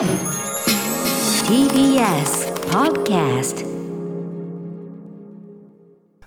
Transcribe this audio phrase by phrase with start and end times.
[0.00, 0.08] TBS
[2.70, 3.66] Podcast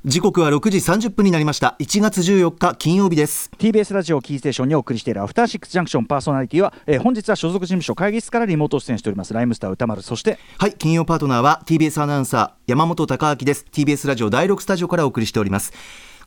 [0.05, 1.75] 時刻は6時30分になりました。
[1.79, 3.49] 1月14日金曜日です。
[3.57, 9.33] TBS ラジオキーステーションにお送りしているアフターシックスジャンクションパーソナリティは、えー本日は所属事務所会議室からリモート出演しております。
[9.33, 13.65] ライムスター歌丸そしてはい金曜パートナーは TBS アナウンサー山本貴明です。
[13.71, 15.73] TBS ラジオ第6スタジオからお送りしております。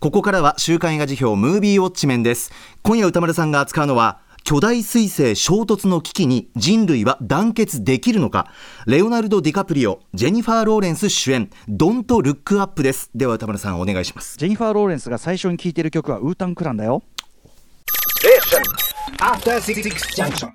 [0.00, 2.50] ここからは週刊映画辞表ムービーウォッチメンです。
[2.82, 4.18] 今夜宇多丸さんが扱うのは
[4.48, 8.46] 巨大彗星衝突の危機に人類は団結できるのか？
[8.86, 13.10] レオナルド・ディカプリオジェニファー・ローレンス主演ドント・ルック・アップです。
[13.12, 14.38] では宇多丸さんお願いします。
[14.38, 17.02] ジェニファー・ローレンスが最初に聴いている曲はウータン・クランだよ。
[19.18, 19.82] After Six
[20.14, 20.50] Junction.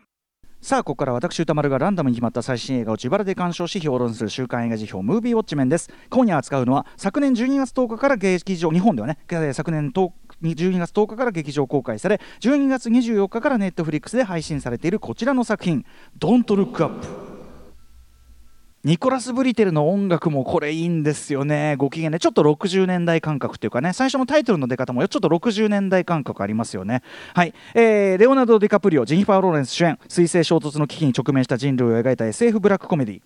[0.62, 5.90] さあここから私宇多丸がランダムに決まった最新映画を自腹で鑑賞し評論する週刊映画時評ムービーウォッチメンです。
[6.10, 10.12] 今夜扱うのは昨年12月10日から劇場日本ではねえー昨年10
[10.42, 15.86] 12月10日から劇場公開され12月24日からネットフリックスで配信されているこちらの作品
[16.20, 17.06] 「Don't Look Up」
[18.84, 27.04] ニコラス・ブリテルの音楽もこれいいんですよね、ご機嫌で、ちょっと60年代感覚っていうかね、最初のタイトルの出方もちょっと60年代感覚ありますよね。
[27.36, 33.22] はい、えーレオナルド・ディカプリオ、ジェニファー・ローレンス主演、彗星衝突の危機に直面した人類を描いた SF ブラックコメディ。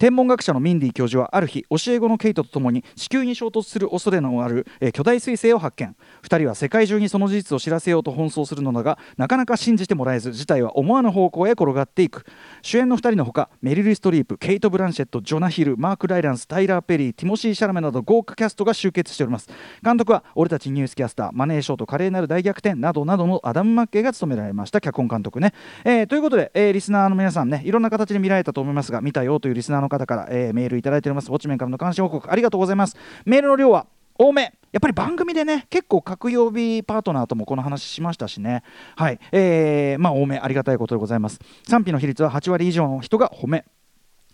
[0.00, 5.94] 天文学者のミンディ教授はある日教え子のケイトと共に地球に衝突する恐れのある、えー巨大彗星を発見。
[6.22, 12.24] 2人は世界中にその事実を知らせようと奔走するのだがなかなか信じてもらえず事態は思わぬ方向へ転がっていく。
[12.62, 19.50] 主演の2人のほかメリル・ストリープケイト・ブランシェットジョナ・ヒルマーク・ライランスタイラー・ペリーティモシー・シャラメなど豪華キャストが集結しております。
[19.84, 25.52] 監督は俺たちニュースキャスターマネーショーと華麗なる大逆転などなどのアダム・マッケイが務められました脚本監督ね、
[25.84, 31.28] えーということで、えーリスナーの皆さんねいろんな形で見られたと思いますが見たよというリスナーの方から、えーメールいただいております。
[31.28, 32.96] ウォッチメンからの関心報告ありがとうございます。
[33.26, 34.54] メールの量は多め。
[34.72, 38.62] やっぱり番組でね結構各曜日パートナーともこの話しましたしね。
[38.96, 39.18] はい。
[39.32, 41.40] えー、まあ多めありがたいことでございます。
[41.68, 43.64] 賛否の比率は8割以上の人が褒め。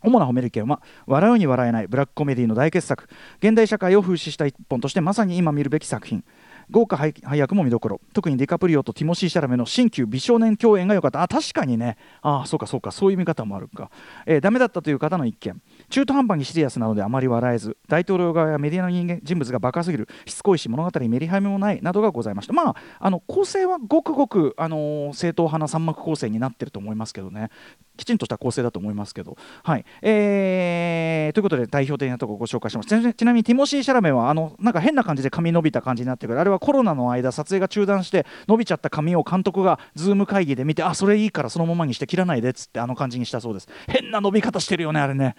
[0.03, 3.09] 主な褒める意見は笑うに笑えないブラックコメディの大傑作。
[3.39, 6.23] 現代社会を風刺した一本としてまさに今見るべき作品。
[6.71, 8.01] 豪華配役も見どころ。
[8.13, 11.23] 特にディカプリオとティモシー・シャラメの新旧美少年共演が良かった。
[11.23, 11.97] あ確かにね。
[12.23, 12.91] あそうかそうか。
[12.91, 13.91] そういう見方もあるか、
[14.27, 20.09] えーダメだったという方の一見中途半端にシリアスなのであまり笑えず大統領側やメディアの人間人物がバカすぎる。
[20.27, 22.53] しつこいし物語にメリハリもないなどがございました。
[22.53, 27.51] まああの構成はごくごく、あのー正統派な三幕構成になってると思いますけどね。
[27.97, 29.37] きちんとした構成だと思いますけど。
[29.63, 32.89] はいえーということで代表的なところをご紹介します。
[32.89, 43.69] ちなちなみにティモシー・シャラメはあのなんか変な感じで髪伸びた感じになってくるあれはコロナの間撮影が中断して伸びちゃった髪を監督がズーム会議で見てあそれいいからそのままにして切らないでっつってあの感じにしたそうです。
[43.89, 45.37] 変な伸び方してるよねあれね。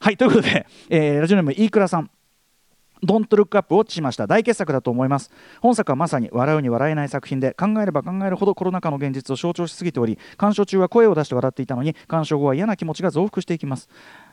[0.00, 2.10] はいということで、えーラジオネーム飯倉さん。
[3.02, 4.26] ドントルックアップをしました。
[4.26, 5.30] 大傑作だと思います。
[5.60, 13.88] 本作はまさに笑うに笑えない作品で考えれば考えるほどコロナ禍の現実を象徴しすぎており鑑賞中は声を出して笑っていたのに鑑賞後は嫌な気持ちが増幅していきます。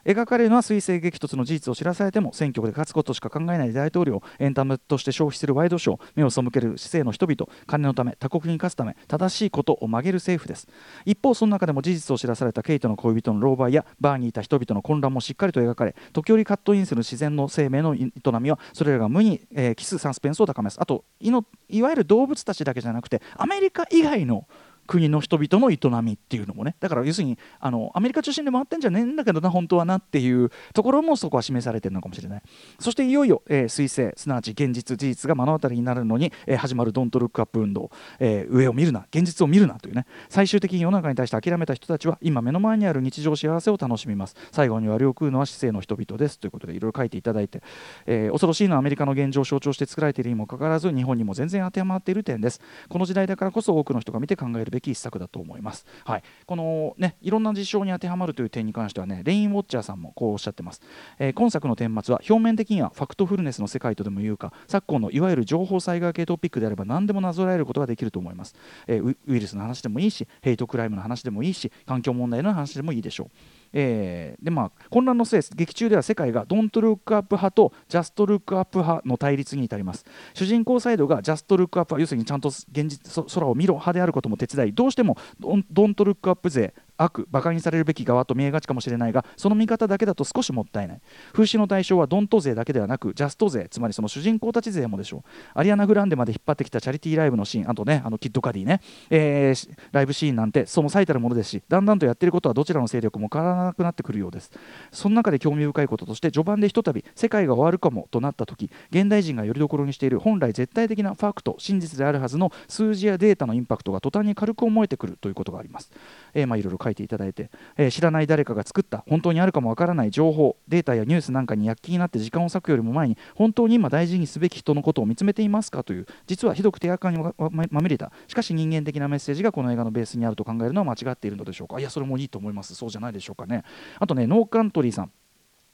[0.09, 10.67] 描かれるのは彗星激突の事実を知らされても選挙で勝つことしか考えない大統領エンタメとして消費するワイドショー目を背ける市政の人々金のため他国に勝つため正しいことを曲げる政府です。
[11.05, 18.09] 一方その中でも事実を知らされたケイトの恋人の狼狽やバーにいた人々の混乱もしっかりと描かれ時折カットインする自然の生命の営
[18.41, 20.81] みはそれらが無に、えー、キスサスペンスを高めます。
[20.81, 24.47] あといのいわゆる動物たちだけじゃなくてアメリカ以外の
[24.89, 26.75] 国の人々の営みっていうのもね。
[26.79, 32.41] だから要するにあのアメリカ中心で回ってんじゃねえんだけどな本当はなっていうところもそこは示されてるのかもしれない。
[32.79, 40.07] そしていよいよ、えー、彗星すなわち現実事実が目の当たりになるのに、えー始まるドントルックアップ運動、えー上を見るな現実を見るなというね。
[40.27, 44.35] 最終的に世の中に対して諦めた人たちは今目の前にある日常幸せを楽しみます。
[44.51, 47.61] 最後に割を食うのは市政の人々ですということでいろいろ書いていただいて、
[48.07, 52.61] えー恐ろしいのはアメリカの現状を象徴して作られているにもかかわらず日本にも全然当てはまっている点です。
[52.87, 55.85] この時代だからこそ多くの人が見て考えるべき一作だと思います。
[56.05, 56.23] はい。
[56.45, 60.81] このねいろんな事象に当てはまるという点に関してはねレインウォッチャーさんもこうおっしゃってます、
[61.17, 68.55] えー今作の顛末は表面的にはファクトフルネスの世界とでも言うか昨今のいわゆる情報災害系トピックであれば何でもなぞらえることができると思います、
[68.87, 73.29] えーウイルスの話でもいいしヘイトクライムの話でもいいし環境問題の話でもいいでしょう
[73.73, 80.05] えーでまあ、混乱の末劇中では世界がドントルックアップ派とジャストルックアップ派の対立に至ります。
[80.33, 91.01] 主人公サイドがジャストルックアップ派要するにちゃんと現実空を見ろ派であることも手伝いどうしてもドンドントルックアップ勢悪馬鹿にされるべき側と見えがちかもしれないがその見方だけだと少しもったいない。
[91.31, 95.21] 風刺の対象はドント勢だけではなくジャスト勢つまりその主人公たち勢もでしょう。
[95.53, 97.69] アリアナ・グランデまで引っ張ってきたチャリティーライブのシーン。
[97.69, 104.51] あとねあのキッドカディね、えーライブシーンなんてその最たるものですしだんだんとやってることはどちらの勢力も変わらなくなってくるようです。
[104.91, 115.91] その中で興味深いこととして序盤でひとたび世界が終わるかもとなった時現代人がよりどころにしている本来絶対的なファクト真実であるはずの数字やデータのインパクトが途端に軽く思えてくるということがあります、
[116.33, 128.11] えーまあいろいろ書いていただいて、えー知らない誰かが作った本当にあるかもわからない情報データやニュースなんかに躍起になって時間を割くよりも前に本当に今大事にすべき人のことを見つめていますかという実はひどく手垢にまみれた。
[128.27, 131.79] しかし人間的なメッセージがこの映画のベースにあると考えるのは間違っているのでしょうか。
[131.79, 132.75] いやそれもいいと思います。
[132.75, 133.63] そうじゃないでしょうかね。
[133.99, 135.11] あとねノーカントリーさん。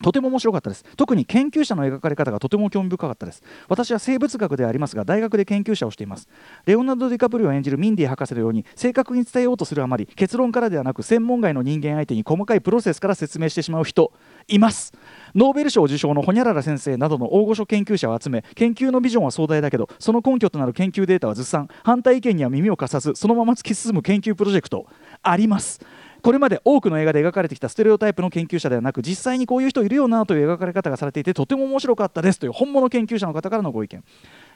[0.04, 0.84] とても面白かったです。
[0.98, 3.42] 特に研究者の描かれ方がとても興味深かったです。
[3.70, 6.28] 私は生物学ではありますが大学で研究者をしています。
[6.66, 14.12] レオナルド・ディカプリオを演じるミンディ博士のように正確に伝えようとするあまり結論からではなく専門外の人間相手に細かいプロセスから説明してしまう人
[14.48, 14.94] います。
[15.34, 24.86] ノーベル賞受賞のホニャララ先生などの大御所研究者を集め研究のビジョンは壮大だけどその根拠となる研究データはずさん反対意見には耳を貸さずそのまま突き進む研究プロジェクト
[25.22, 25.80] あります。
[26.26, 34.04] これまで多くの映画で描かれてきたステレオタイプの研究者ではなく実際にこういう人いるよなという描かれ方がされていてとても面白かったですという本物研究者の方からのご意見。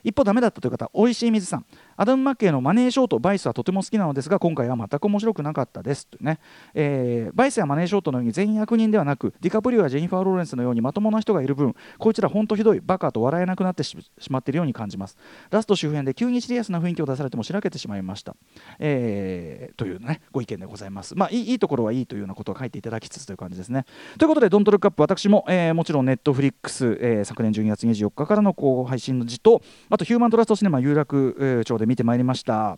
[0.03, 1.65] 一方ダメだったという方おいしい水さん。
[1.97, 6.39] アダム・マッケイのマネーショートバイスはとても好きなのですが今回は全く面白くなかったですというね、
[6.73, 13.97] えーバイスやマネーショートのように全員悪人ではなくディカプリオやジェニファー・ローレンスのようにまともな人がいる分こいつらほんとひどいバカと笑えなくなってし
[14.29, 15.17] まっているように感じます。
[15.51, 18.35] ラスト周辺で急にシリアスな雰囲気を出されてもしらけてしまいました、
[18.79, 21.15] えーというねご意見でございます。
[21.15, 23.85] まあいいいいところはいいというようなことを書いていただきつつという感じですね。
[24.17, 28.53] ということでドントルックアップ私も、えーもちろんネットフリックス、えー昨年12月24日からの
[28.87, 32.77] 配信の時とあとヒューマントラストシネマ有楽町で見てまいりました。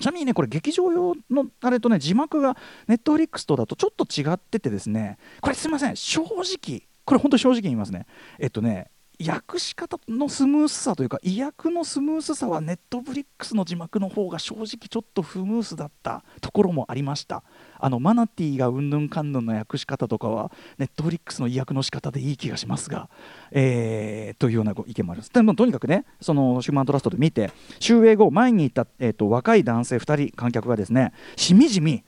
[0.00, 2.56] ちなみにねこれ劇場用のあれとね字幕が
[2.86, 5.18] ネットフリックスとだとちょっと違っててですね。
[5.40, 5.96] これすみません。
[5.96, 8.06] 正直これ本当に正直言いますね。
[8.38, 8.90] えっとね
[9.20, 17.42] 訳し方のスムースさというか意訳のスムースさはネットフリックスの字幕の方が正直ちょっと不ムースだったところもありました。
[17.78, 23.08] あのマナティーがうんぬんかんぬんの訳し方とかはネットフリックスの意訳の仕方でいい気がしますが、
[23.50, 32.04] えーというような意見もありますでもとにかくねそのシューマントラストで見て終映後前にいた、えー、と若い男性2人観客がですねしみじみ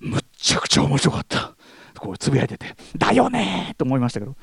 [0.00, 1.54] むっちゃくちゃ面白かった。
[2.02, 4.34] こうつぶやいててだよねと思いましたけど。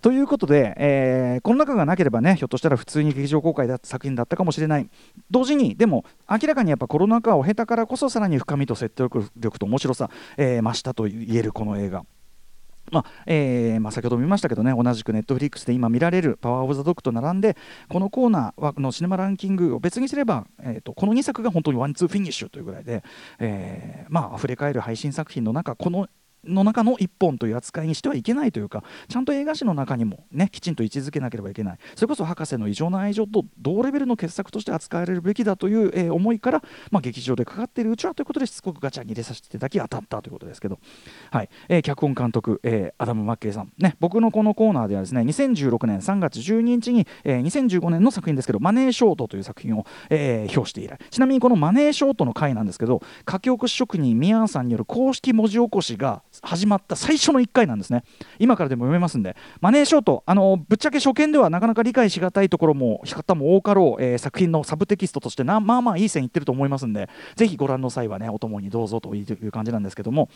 [0.00, 4.88] ということで、えーこの中がなければねひょっとしたら普通に劇場公開だった作品だったかもしれない
[5.30, 12.04] 同時にでも明らかにやっぱコロナ禍を経たからこそさらに深みと説得力と面白さ、えー増したと言えるこの映画。
[12.92, 17.56] まあえーまあ、先ほども見ましたけどね同じくネットフリックスで今見られる「パワー・オブ・ザ・ドッグ」と並んで
[17.88, 23.02] このコーナーはのシネマランキングを別にすれば、えー、とこの2作が本当にワンツーフィニッシュというぐらいで、
[23.38, 26.06] えーまあ溢れ返る配信作品の中この
[26.46, 31.78] の中の一本という扱いにしてはいけないというかちゃんと映画史の中にもねきちんと位置づけなければいけない。
[31.94, 40.78] それこそ博士の異常な愛情と同レベルの傑作として扱われるべきだという、えー思いから、まあ、劇場でかかっているうちはということでしつこくガチャに入れさせていただき当たったということですけど、
[41.30, 41.48] はい。
[41.68, 58.04] えー脚本監督、えーアダム・マッケイさん、ね、僕のこのコーナーではですね2016年3月12日に、えー2015年の作品ですけど「マネーショート」という作品を、えー表して以来ちなみにこの「マネーショート」の回なんですけど書き起こし職人ミヤンさんによる公式文字起こしが始まった最初の1回なんですね。
[58.38, 59.36] 今からでも読めますんで。
[59.60, 70.28] マネーショートあのぶっちゃけ初見ではなかなか理解しがたいところも方も多かろう、えー作品のサブテキストとしてなまあまあいい線いってると思いますんでぜひご覧の際はねお供にどうぞという感じなんですけども。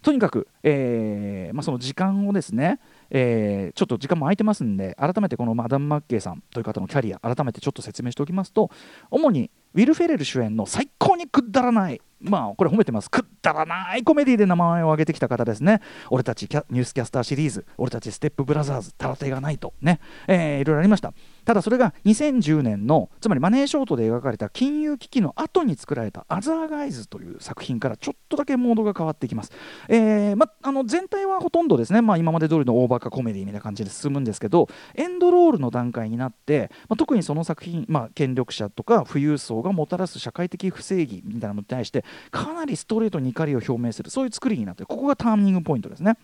[0.00, 2.78] とにかく、えーまあ、その時間をですね、
[3.10, 8.70] えーちょっと時間も空いてますんで改めてこのマダム・マッケイさんという方のキャリア改めてちょっと説明しておきますと
[9.10, 13.10] 主にウィル・フェレル主演の最高にくだらないまあこれ褒めてます。
[13.10, 15.80] くだらないコメディで名前を挙げてきた方ですね。
[16.10, 19.72] 俺たちキャニュースキャスターシリーズ俺たちステップブラザーズタラテがないと。
[19.80, 21.12] ね、えーいろいろありました。
[21.48, 29.52] ただそれが2010年のつまりマネーショートで描かれた金融危機の後に作られた「アザーガイズ」という作品からちょっとだけモードが変わってきます、
[29.88, 46.16] えーま、あの全体はほとんどですね、まあ、今まで通りの大バカコメディみたいな感じで進むんですけどエンドロールの段階になって、まあ、特にその作品、まあ、権力者とか富裕層ががもたらす社会的不正義みたいなのに対してかなりストレートに怒りを表明するそういう作りになってるここがターニングポイントですね。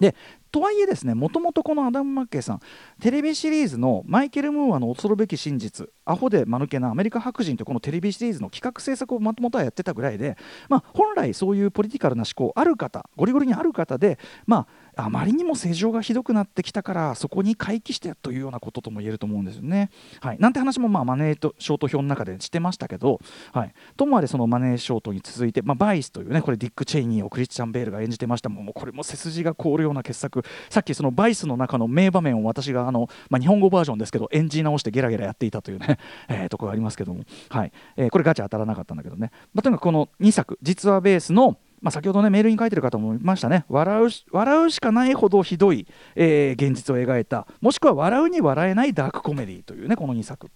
[0.00, 0.14] で
[0.50, 2.60] とはいえですねもともとこのアダム・マッケイさん
[3.00, 10.36] テレビシリーズのマイケル・ムーアの恐るべき真実アホで間抜けなアメリカ白人というこのテレビシリーズの企画制作をもともとはやってたぐらいで、
[10.68, 19.90] まあ、本来そういうポリティカルな思考ある方ゴリゴリにある方で、まあ、あまりにも正常がひどくなってきたからそこに回帰してというようなこととも言えると思うんですよね。
[20.20, 23.20] はい、なんて話もまあマネーとショート表の中でしてましたけど、
[23.52, 28.48] はい、ともあれそのマネーショートに続いて、まあ、バイスというねこれディック・チェイニーをクリスチャン・ベールが演じてました。
[28.48, 30.42] もうこれも背筋が凍るような傑作。
[30.68, 37.72] さっきそのバイスの中の名場面を私があの、まあ、日本語バージョンですけど演じ直してゲラゲラやっていたというね、 えーところがありますけども、はい。
[37.96, 43.64] えーこれガチャ当たらなかったんだけどね、まあ、とにかくこの2作実話ベースのまあ、先ほどねメールに書いてる方もいましたね。
[43.68, 47.46] 笑うし笑うしかないほどひどい、えー現実を描いた。
[47.60, 50.48] もしくは笑うに笑えないダークコメディというねこの2作。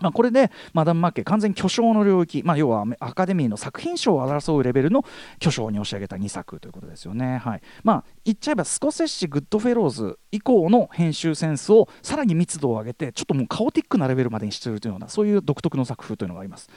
[0.00, 5.04] まあ、これでマダム・マッケ完全に巨匠の領域、まあ、要はアカデミーの作品賞を争うレベルの
[5.38, 7.38] 巨匠に押し上げた2作ということですよね。
[7.38, 7.62] はい。
[7.84, 16.70] まあ、言っちゃえばスコセッシ・グッドフェローズ以降の編集センスをさらに密度を上げてちょっともうカオティックなレベルまでにしているというようなそういう独特の作風というのがあります。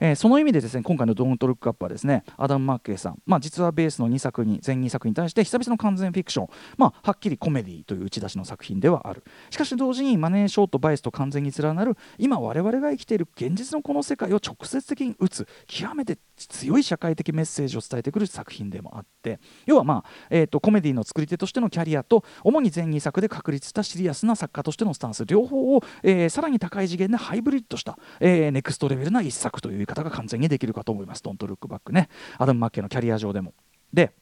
[0.00, 9.24] えー、その意味でですね今回の「ドントルックアップはですねアダム・マッケイさん、まあ、実はベースの2作に全2作に対して久々の完全フィクション、まあ、はっきりコメディという打ち出しの作品ではある。
[9.50, 19.40] しかし同時にマネーショートバイスと完全に連なる今我々が生きている現実のこの世界を直接的に打つ極めて強い社会的メッセージを伝えてくる作品でもあって。
[19.66, 31.22] 要はまあ、えーと、コメディの作り手としてのキャリアと主に全2作で確立したシリアスな作家としてのスタンス両方を、えー、さらに高い次元でハイブリッドした、えー、ネクストレベルな一作という見方が完全にできるかと思います。
[31.22, 33.54] ドントルックバックねアダム・マッケイのキャリア上でも。
[33.92, 34.12] で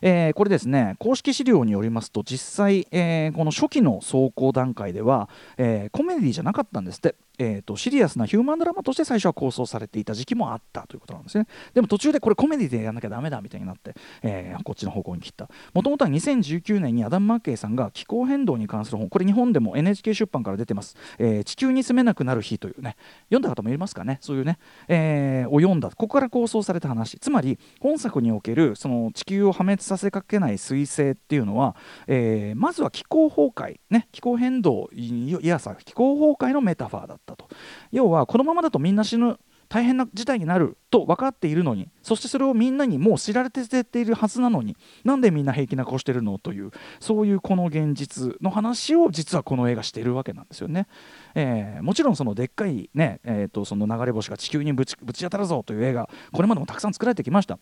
[0.00, 11.46] えー、これですね公式資料によりますと実際、えー、この初期の草稿段階では、えー、コメディじゃなかったんですってえーと、シリアスなヒューマンドラマとして最初は構想されていた時期もあったということなんですね。
[11.74, 15.48] でも途中でこれコメディでやんなきゃだめだみたいになって、えー、こっちの方向に切った。
[15.72, 22.96] もともとは2019年にアダム・マッケイさんが気候変動に関する本これ日本でも NHK 出版から出てます、えー、地球に住めなくなる日というね
[23.30, 24.18] 読んだ方もいますかね？
[24.20, 25.90] そういうね、えー、を読んだ。
[25.90, 27.18] ここから構想された話。
[27.18, 31.76] つまり本作におけるその地球を破滅させかけない彗星っていうのは、
[32.06, 34.08] え、まずは気候崩壊ね。
[34.12, 37.27] 気候変動いやさ気候崩壊のメタファーだった。
[37.36, 37.48] と
[37.92, 43.60] 要はこのままだとみんな死ぬ大変な事態になると分かっているのにそしてそれをみんなにもう知られて
[44.00, 46.70] いるはずなのになんでみんな平気な顔してるのという
[47.00, 50.86] そういうこの現実の話を実はこの映画しているわけなんですよね。
[51.34, 57.58] えー、もちろんそのでっかいね、えー、とその流れ星が地球にぶちぶち当たるぞという映画これまでもたくさん作られてきました。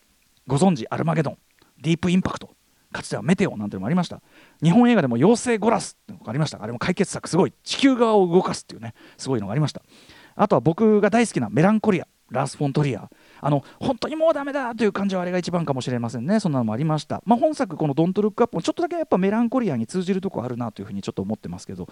[0.47, 1.39] ご存知アルマゲドン
[1.83, 2.51] ディープインパクト
[2.97, 4.21] かつてはメテオなんてのもありました。
[4.63, 6.63] 日本映画でも妖精ゴラスってのがありました。
[6.63, 7.53] あれも解決策すごい。
[7.63, 9.83] 地球側を動かすっていうねすごいのがありました。
[10.35, 13.11] あとは僕が大好きなメランコリアラース・フォントリア。
[13.47, 16.41] あの本当にもうダメだという感じはあれが一番かもしれませんね。
[16.41, 21.89] そんなのもありました、まあ、本作この「ドントルックアップもちょっとだけやっぱメランコリアに通じるとこあるなというふうにちょっと思ってますけど。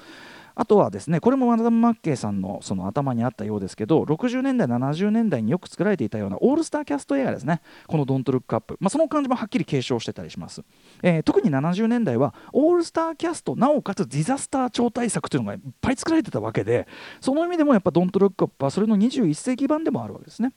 [0.56, 7.60] あとはですねこれもアダム・マッケイさんのその頭にあったようですけど60年代70年代によく作られていたようなオールスターキャスト映画ですね。
[7.86, 10.62] この「ドントルックアップ、まあ、その感じもはっきり継承してたりします、
[11.02, 16.86] えー、特に70年代はオールスターキャストなおかつディザスター超大作というのがいっぱい作られてたわけで
[17.20, 20.52] その意味でもやっぱ「ドントルックアップはそれの21世紀版でもあるわけですね。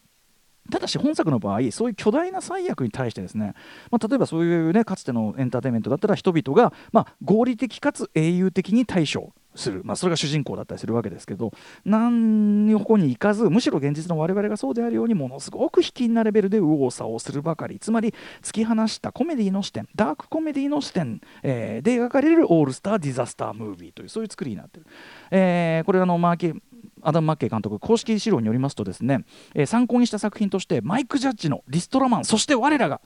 [0.70, 3.54] ただし本作の場合そういう巨大な災厄に対してですね、
[3.92, 11.52] まあ、例えばそういうねかつてのエンターテインメントだったら人々が、まあ、合理的かつ英雄的に対処する、まあ、それが主人公だったりするわけですけど
[11.84, 17.80] 何の方に行かずむしろ現実の我々がそうであるようにものすごく卑近なレベルで右往左往するばかり。
[17.80, 24.86] つまり突き放したコメディの視点ダークコメディの視点、えー、で描かれるオールスターディザスタームービーというそういう作りになってる、
[25.32, 26.54] えー、これあのマーケ
[27.02, 33.02] アダム・マッケイ監督公式資料によりますとですね、えー、参考にした作品としてマイク・ジャッジの「リストラマン」そして我らが、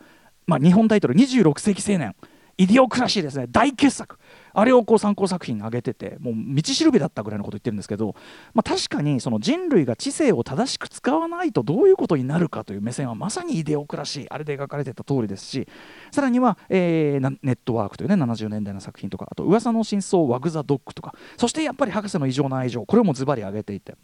[0.48, 2.16] まあ、日本タイトル26世紀青年
[2.58, 4.20] Idiocracy ですね大傑作。
[4.54, 8.16] あれをこう参考作品に挙げててもう道しるべだったぐらいのこと言ってるんですけど、
[8.54, 15.68] まあ、確かにその人類が知性を正しく使わないとどういうことになるかという目線はまさにイデオクラシーあれで描かれてた通りですし
[16.12, 23.96] さらには、えー、ネットワークというね70年代の作品とかあと噂の真相ワグ・ザ・ドッグとかそしてやっぱり博士の異常な愛情これもズバリ挙げていて。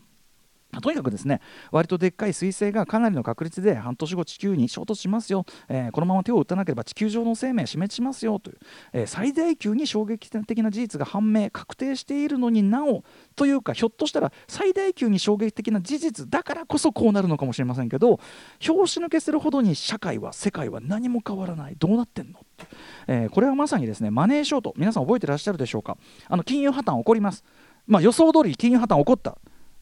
[0.81, 1.41] とにかくですね
[1.71, 8.57] 割とでっかい彗星がかなりの確率で半年後地球に衝突しますよ、えー、このまま手を打たなければ地球上の生命死滅しますよという、
[8.93, 13.03] えー、最大級に衝撃的な事実が判明確定しているのになお
[13.35, 18.19] というかひょっとしたら最大級に衝撃的な事実だからこそこうなるのかもしれませんけど
[18.59, 21.75] 拍子抜けするほどに社会は世界は何も変わらない。
[21.77, 22.39] どうなってんの？
[23.07, 25.97] えー、これはまさにですねマネーショート皆さん覚えてらっしゃるでしょうか？
[26.27, 27.43] あの金融破綻起こります、
[27.85, 29.37] まあ、予想通り金融破綻起こった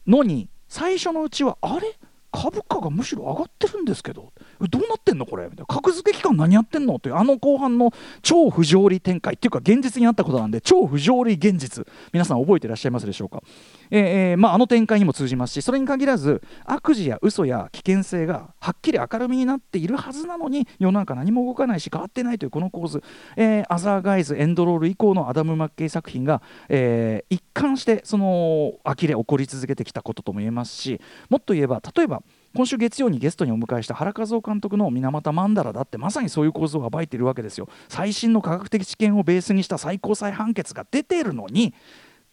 [0.06, 1.94] のに最初のうちはあれ？
[2.32, 4.32] 株価がむしろ上がってるんですけど。
[4.60, 5.44] どうなってんのこれ？
[5.44, 5.66] みたいな。
[5.66, 6.98] 格付け期間何やってんの？
[6.98, 11.86] というあの後半の超不条理展開っていうか現実にあったことなんで超不条理現実。
[12.12, 13.42] 皆さん覚えてらっしゃいますでしょうか、
[13.90, 23.02] えーまあ、あの展開にも通じますしそれに限らず悪事や嘘や危険性がはっきり明るみになっているはずなのに世の中何も動かないし変わってないというこの構図、
[23.36, 32.22] えー、アザーガイズエンドロール以降のアダム・マッケイ作品が、えー、一貫してその呆れ起こり続けてきたこととも言えますしもっと言えば例えば
[32.56, 37.68] 今週月曜にゲストにお迎えした原和夫監督の水俣曼荼羅だってまさにそういう構造を暴いているわけですよ。
[37.88, 41.74] 最新の科学的知見をベースにした最高裁判決が出ているのに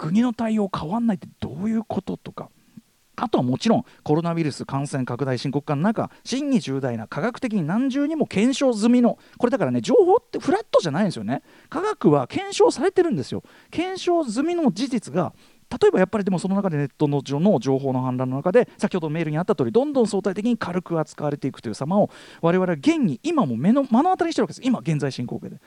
[0.03, 2.50] 国の対応変わんないってどういうこととか。
[3.15, 11.43] あとはもちろんコロナウイルス感染拡大深刻化の中真に重大な科学的に何重にも検証済みのこれだからね情報ってフラットじゃないんですよね。
[11.69, 13.43] 科学は検証されてるんですよ。
[13.69, 15.33] 検証済みの事実が
[15.69, 22.10] 例えばやっぱりでもその中でネットの情報の氾濫の中で先ほどメールにあった通りどんどん相対的に軽く扱われていくという様を
[22.41, 24.62] 我々は現に今も目の目の当たりにしてるわけです。
[24.63, 25.57] 今現在進行形で。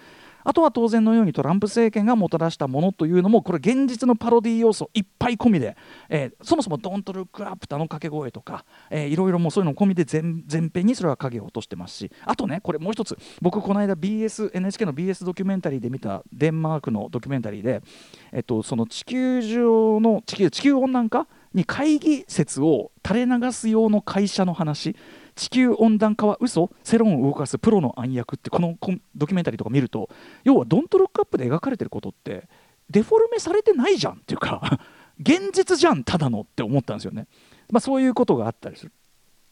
[0.46, 5.76] あとは当然のようにトランプ政権がもたらしたものというのもこれ現実のパロディ要素いっぱい込みで、
[6.08, 17.82] えー、そもそも「ドントルックアップ」あの掛け声とか、えー、いろいろもうそういうの込みで全全編にそれは影を落としてますしあとねこれもう一つ僕この間 BSNHK の BS ドキュメンタリーで見たデンマークのドキュメンタリーで、
[18.30, 24.94] えっと、その地球上の地球地球温暖化に会議説を垂れ流す用の会社の話
[25.36, 26.70] 地球温暖化は嘘？
[26.82, 28.76] 世論を動かすプロの暗躍ってこの
[29.14, 30.08] ドキュメンタリーとか見ると
[30.42, 32.48] 要はドントロックアップで描かれてることって
[32.90, 34.80] デフォルメされてないじゃんっていうか
[35.20, 37.26] 現実じゃんただのって思ったんですよね、
[37.70, 38.92] まあ、そういうことがあったりする。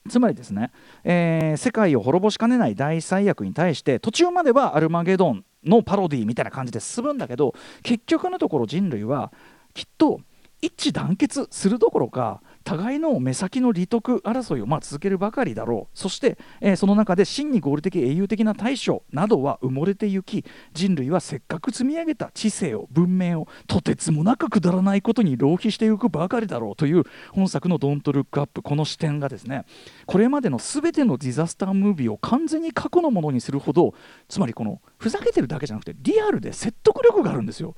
[0.08, 0.70] つまりですね、
[1.02, 9.32] えー、世界を滅ぼしかねない大災悪に対して途中まではアルマゲドンのパロディみたいな感じで進むんだけど結局のところ人類は
[9.72, 10.20] きっと
[10.64, 20.42] 一致団結するどころか互いの目先の利得争いをま続けるばかりだろうそして、えー、その中で真に合理的英雄的な対処などは埋もれてゆき
[20.72, 29.66] 人類はせっかく積み上げた知性を文明をとてつもなくくだらないことに浪費していくばかりだろうという本作の「ドントルックアップこの視点がですね
[30.06, 33.92] これまでの全てのディザスタームービーを完全に過去のものにするほど
[34.28, 37.74] つまりこのふざけてるだけじゃなくてリアルで説得力があるんですよ。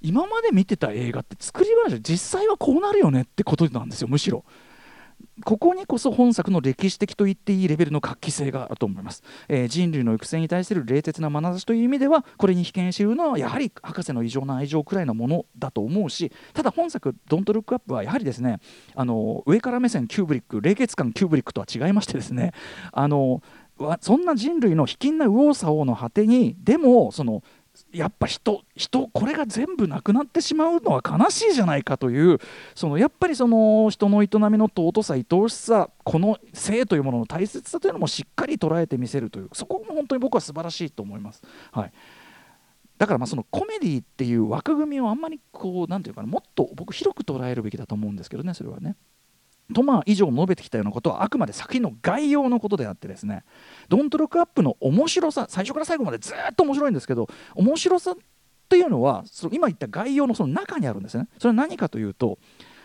[0.00, 4.44] 今まで見てた映画って作り話実際はこうなるよねってことなんですよむしろ。
[5.44, 18.60] ここにこそ本作の歴史的と言っていいレベルの画期性があると思います、えー、人類の育成に対する冷徹な眼差しという意味ではこれに被験しているのはやはり博士の異常な愛情くらいのものだと思うしただ本作「ドントルックアップはやはりですね
[18.94, 22.52] あの上から目線キューブリック冷血感キューブリックとは違いましてですね
[22.92, 23.42] あの
[24.00, 27.42] そんな人類の卑近な右往左往の果てにでもその
[27.92, 32.38] やっぱ人人これが全部なくなってしまうのは悲しいじゃないかという
[32.74, 41.42] そのやっぱりその人の営みの尊さ愛おしさこの性というものの大切さというのもしっかり捉えてみせるというそこも本当に僕は素晴らしいと思います。
[41.72, 41.92] はい
[42.98, 48.96] だからまあそのコメディっていう枠組みをあんまりこうなんていうかなもっと僕広く捉えるべきだと思うんですけどねそれはね。
[49.74, 53.44] とまあ以上述べてきたようなことはあくまで作品の概要のことであってですね
[53.88, 58.14] ドントロックアップの面白さ最初から最後までずっと面白いんですけど面白さっ
[58.68, 61.26] ていうのはその今言った概要のその中にあるんですね。
[61.38, 62.38] それは何かというと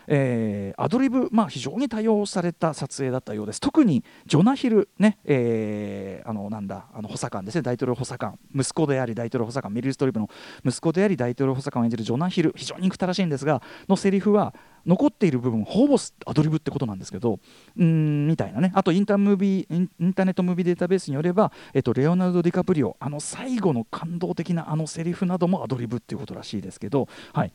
[0.06, 3.60] えー、アドリブ、まあ、非常に多用された撮影だったようです。
[3.60, 7.62] 特にジョナヒルね、えー、あのなんだあの補佐官ですね。
[7.62, 10.28] 大統領補佐官息子であり大統領補佐官メリル・ストリップの
[10.64, 14.54] 息子であり大統領補佐官を演じるジョナヒル非常に憎たらしいんですがのセリフは
[14.86, 17.38] 残っている部分ほぼアドリブってことなんですけど
[17.78, 18.72] うんみたいなね。
[18.74, 27.52] あとインタームービーインターネットムービーデータベースによれば、えっと、レオナルド・ディカプリオあの最後の感動的なあのセリフなどもアドリブっていうことらしいですけど、はい、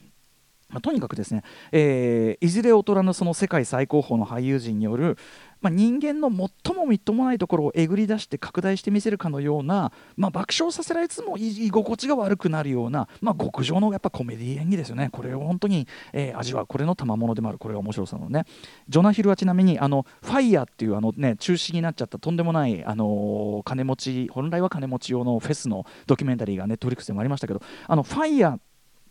[0.69, 5.17] まあ、とにかくですね、えー、いずれ大人のその世界最高峰の俳優陣による、
[5.61, 15.09] まあ、人間の最もみっともないところをえぐり出して拡大してみせるかのような、まあ、爆笑させられつつも居心地が悪くなるような、まあ、極上のやっぱコメディ演技ですよね。
[15.11, 17.57] これを本当に、えー、味わうこれの賜物でもある。
[17.57, 18.45] これが面白さのね。
[18.87, 28.59] ジョナヒルはちなみにあのファイヤーっていうあの、ね、中止になっちゃったとんでもない、あのー、金持ち本来は金持ち用のフェスのドキュメンタリーがネットフリックスでもありましたけどあのファイヤー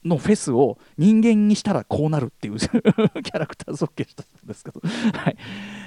[0.04, 5.36] のフェスを人間にしたらこうなるっていう キャラクター造形したんですけど、はい。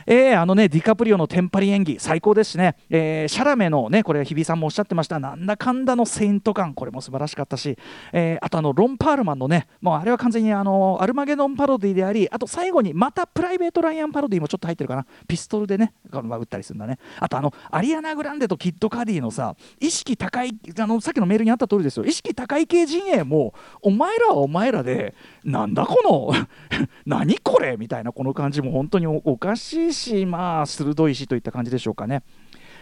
[0.05, 5.19] えー、あのねディカプリオのテンパリ演技最高ですしね、えー、シャラメのねこれ日比さんもおっしゃってました。
[5.19, 6.73] なんだかんだのセイント感。
[6.73, 7.77] これも素晴らしかったし、
[8.13, 9.67] えー、あとあのロン・パールマンのね。
[9.81, 15.05] もうあれは完全にあのアルマゲドンパロディでありあと最後にまたプライベート・ライアンパロディもちょっと入ってるかな。
[15.27, 16.97] ピストルでね、撃ったりするんだね。
[17.19, 22.05] あとあのアリアナ・グランデとキッド・カディのさ意識高いあのさっきのメールにあった通りですよ。
[22.05, 26.47] 意識高い系陣営もお前らはお前らでなんだこの
[27.05, 32.23] 何これみたいなこの感じも本当におかしいしまあ鋭いしといった感じでしょうかね。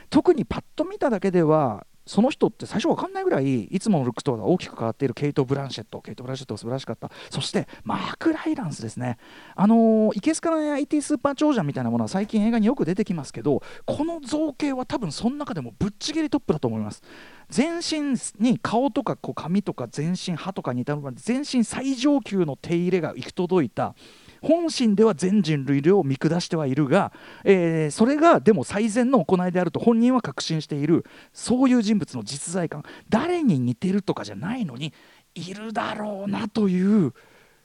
[0.09, 6.01] 特にパッと見ただけではその人って最初分かんないぐらいいつものルックとは大きく変わっているケイト・ブランシェット。
[6.01, 7.11] ケイト・ブランシェット素晴らしかった。
[7.29, 9.19] そしてマーク・ライランスですね。
[9.55, 17.03] あのー、いけすかない IT スーパー長者みたいなものは最近映画によく出てきますけどこの造形は多分その中でもぶっちぎりトップだと思います。
[17.49, 23.93] 全身に顔とかこう髪とか全身歯とかに至るまで全身最上級の手入れが行き届いた
[24.41, 27.11] 本心では全人類を見下してはいるが、
[27.43, 31.05] えー、それがでも最善の行いであると本人は確信している。
[31.33, 32.83] そういう人物の実在感。
[33.09, 34.93] 誰に似てるとかじゃないのに
[35.35, 37.13] いるだろうなという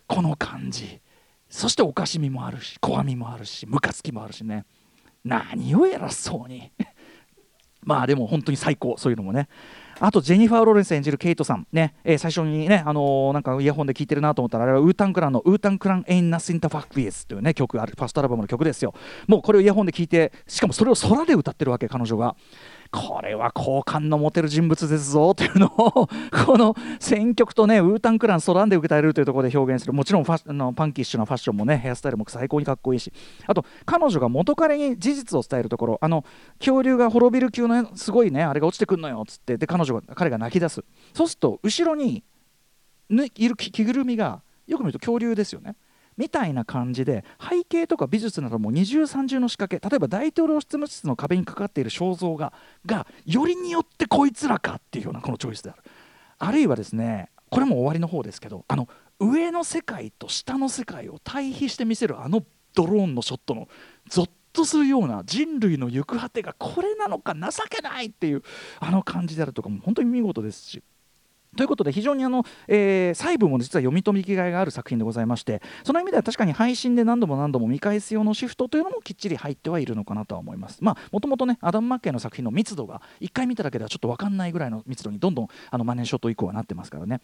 [0.07, 1.01] この感じ。
[1.49, 4.65] そしておかしみもあるし怖みもあるしムカつきもあるしね。
[5.25, 6.73] 何を偉そうに。
[7.85, 9.49] まあでも本当に最高そういうのもね。
[10.01, 11.67] あとジェニファー・ロレンス演じるケイトさん。
[11.73, 18.93] ね、えー最初にねあのーなんかイヤホンで聴いてるなと思ったらあれはウータンクランのウータンクラン Ain't Nuthing ta Fuck Wit というね曲あるファーストアルバムの曲ですよ。
[19.29, 22.35] もうこれをイヤホンで聴いてしかもそれを空で歌ってるわけ彼女が。
[22.95, 26.09] これは好感の持てる人物ですぞというのを
[26.47, 29.93] この選曲とねウータンクラン空で歌えるというところで表現する。
[29.93, 33.13] もちろんファッあのパンキッシュなファッションもねヘアスタイルも最高にかっこいいし。
[33.49, 35.99] あと彼女が元彼に事実を伝えるところ。
[36.01, 36.25] あの
[36.61, 39.57] 恐竜が滅びる級のすごいねあれが落ちてくんのよっつって。
[39.57, 40.85] で彼女が彼が泣き出す。
[41.15, 42.23] そうすると後ろに、
[43.11, 45.75] ね、いる着ぐるみがよく見ると恐竜ですよね。
[46.17, 52.53] みたいな感じで背景とか美術なども二重三重の仕掛け例えば大統領執務室の壁にかかっている肖像画
[52.87, 55.83] がよりによってこいつらかっていうようなこのチョイスである。
[56.39, 58.89] あるいはですねこれも終わりの方ですけどあの
[59.21, 62.43] 上の世界と下の世界を対比して見せるあの
[62.75, 63.69] ドローンのショットの
[64.09, 68.43] ゾッとするような人類の行く果てがこれなのか情けないっていう
[68.81, 70.83] あの感じであるとかも本当に見事ですし。
[71.55, 80.79] ということで非常にあの、えー細部も実は読み解きがいがある作品でございましてその意味では確かに配信で何度も何度も見返す用のシフトというのもきっちり入ってはいるのかなとは思います。
[80.81, 87.21] まあもともとねアダム・マッケイの作品の密度が1回見ただけではちょっと分かんないぐらいの密度にどんどんあのマネーショット以降はなってますからね。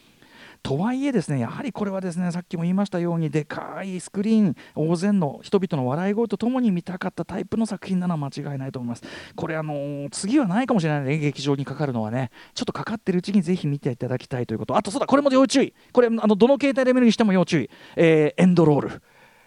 [0.63, 9.03] とはいえですねやはりこれはですねさっきも言いましたようにでかいスクリーン大勢の人々の笑い声とともに見たかったタイプの作品なのは間違いないと思います。
[9.37, 14.77] これあのー次はないかもしれないね劇場にかかるのはねちょっとかかってるうちにぜひ見ていただきたいということ。
[14.77, 15.75] あとそうだこれも要注意。
[15.93, 19.03] これあのどの携帯で見るにしても要注意、えーエンドロール。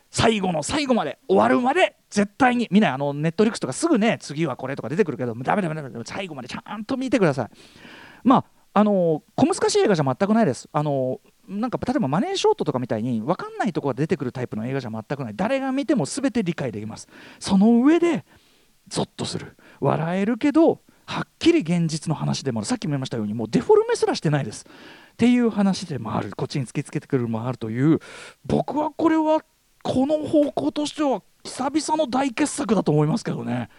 [0.10, 2.92] 最後の最後まで終わるまで絶対に見ない。
[2.92, 7.50] あのネットリックスとかすぐね次はこれとか出てくるけどダメダメダメダメ最後までちゃんと見てください。
[8.24, 10.68] まああの小難しい映画じゃ全くないです。
[10.72, 15.36] あのなんか例えばマネーショートとかみたいに分かんないところが出てくるタイプの映画じゃ全くない。
[15.36, 17.08] 誰が見ても全て理解できます。
[17.40, 18.26] その上で
[18.88, 19.58] ゾッとする。
[19.80, 22.66] 笑えるけどはっきり現実の話でもある。
[22.66, 24.66] さっきも言いましたようにもうデフォルメすらしてないです。
[24.66, 26.32] っていう話でもある。
[26.36, 28.00] こっちに突きつけてくるもあるという。
[28.46, 29.42] 僕はこれは
[29.84, 33.70] この方向としては久々の大傑作だと思いますけどね。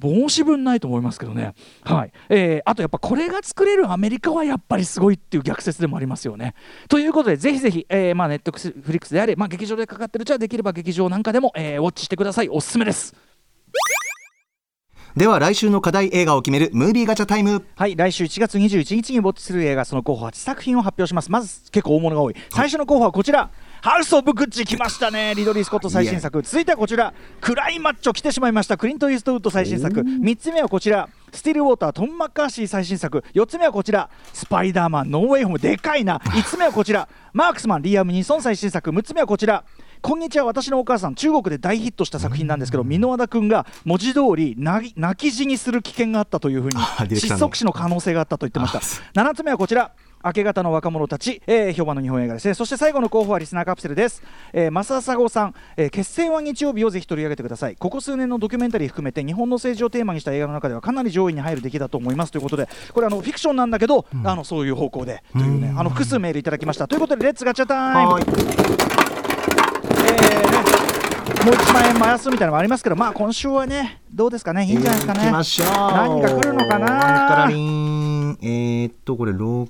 [0.00, 2.12] 申し分ないと思いますけどね、はい。
[2.28, 6.54] えーあとやっぱこれが作れるアメリカはやっぱりすごいっていう逆説でもありますよね。
[6.88, 8.58] ということでぜひぜひ、えーまあ、ネットフ
[8.92, 12.48] リックスであれ、まあ、劇場でかかってるうちはできれば劇場なんかでも、えーウォッチしてください。
[12.48, 13.14] おすすめです。
[15.16, 17.64] では来週の課題映画を決めるムービーガチャタイム。
[17.74, 17.96] はい。
[17.96, 21.30] 来週1月21日にウォッチする映画その候補8作品を発表します。
[21.30, 22.36] まず結構大物が多い。
[22.50, 25.34] 最初の候補はこちらハウス・オブ・グッチ来ましたね。
[25.36, 26.42] リドリー・スコット最新作。
[26.42, 27.14] 続いてはこちら。
[27.40, 28.76] クライマッチョ来てしまいました。
[28.76, 30.00] クリント・イーストウッド最新作。
[30.00, 31.08] 3つ目はこちら。
[31.32, 33.22] スティル・ウォータートム・マッカーシー最新作。
[33.34, 34.10] 4つ目はこちら。
[34.32, 36.18] スパイダーマンノーウェイホームでかいな。
[36.26, 37.08] 5つ目はこちら。
[37.32, 38.90] マークスマンリアム・ニーソン最新作。
[38.90, 39.62] 6つ目はこちら。
[40.00, 49.20] こんにちは私のお母さん中国で大ヒットした作品なんですけど箕輪田君が文字通り泣き死にする危険があったというふうに窒息死の可能性があったと言ってました。
[49.20, 49.90] 7つ目はこちら
[50.24, 52.54] 明け方の若者たち、えー評判の日本映画ですね。
[52.54, 57.76] そして最後の候補はリスナーカプセルです、えー、増田佐合さん、えー決戦は日曜日をぜひ取り上げてください。
[57.76, 66.88] ここ数年のドキュメンタリー含めて日本の政治をテーマにした映画の中ではかなり上位に入る出来だと思いますということでこれあのフィクションなんだけど、あのそういう方向でというねあの複数メールいただきました。
[66.88, 68.10] ということで Let's ガチャタイム。
[71.38, 75.30] もう1万円回すみたいなのもありますけど、まあ今週はね、どうですかね、いいんじゃないですかね？
[75.30, 77.48] 何か来るのかな？
[77.50, 79.68] えー、っとこれ6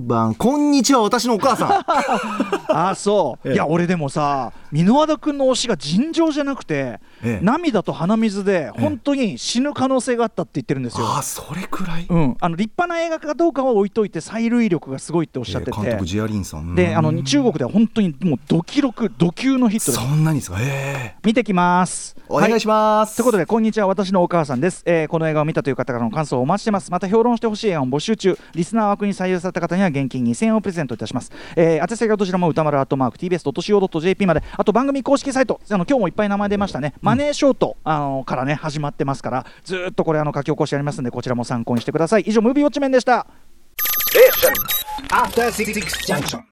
[0.00, 0.34] 番。
[0.34, 1.84] こんにちは私のお母さん。
[2.74, 3.54] あそう、ええ。
[3.54, 7.44] いや俺でもさ箕輪田君の推しが尋常じゃなくて、ええ。
[7.44, 16.74] 涙と鼻水でえ本当に死ぬ可能性があったって言ってるんですよ、あそれくらい、うん、あの立派な映画かどうかは置いといて催涙力がすごいっておっしゃってて、えー監督ジアリンさん。
[16.74, 17.22] であのうん。
[17.24, 20.58] 中国では本当にもうドキロクド級のヒットそんなにですか？
[20.60, 22.16] え見てきます。
[22.28, 26.90] ー、お願いします、ということで、こんにちは、私のお母さんです、えーこの映画を見たという方からの感想をお待ちしてます。
[26.90, 31.30] また、評論してほしい映画を募集中、リスナー枠に採用された方には現金2000円をプレゼントいたします。
[31.56, 42.22] えー、宛先はどちらも歌丸アットマーク TBS.CO.JP まで、あと番組公式サイト、あの今日もいっぱい名前出ましたね、マネーショート、あのからね、始まってますから、ずっとこれ、あの書き起こしてありますんで、こちらも参考にしてください。
[42.22, 43.26] 以上、ムービーウォッチメンでした。